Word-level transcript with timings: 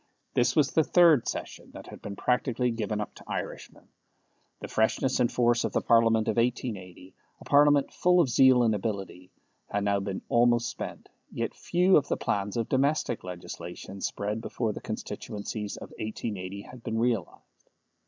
This 0.33 0.55
was 0.55 0.71
the 0.71 0.83
third 0.83 1.27
session 1.27 1.69
that 1.73 1.85
had 1.85 2.01
been 2.01 2.15
practically 2.15 2.71
given 2.71 2.99
up 2.99 3.13
to 3.13 3.23
Irishmen. 3.29 3.87
The 4.59 4.67
freshness 4.67 5.19
and 5.19 5.31
force 5.31 5.63
of 5.63 5.73
the 5.73 5.81
Parliament 5.81 6.27
of 6.27 6.37
1880 6.37 7.13
a 7.39 7.45
Parliament 7.45 7.93
full 7.93 8.19
of 8.19 8.27
zeal 8.27 8.63
and 8.63 8.73
ability 8.73 9.29
had 9.67 9.83
now 9.83 9.99
been 9.99 10.23
almost 10.27 10.69
spent, 10.71 11.07
yet 11.31 11.53
few 11.53 11.97
of 11.97 12.07
the 12.07 12.17
plans 12.17 12.57
of 12.57 12.67
domestic 12.67 13.23
legislation 13.23 14.01
spread 14.01 14.41
before 14.41 14.73
the 14.73 14.81
constituencies 14.81 15.77
of 15.77 15.89
1880 15.89 16.63
had 16.63 16.81
been 16.81 16.97
realized. 16.97 17.43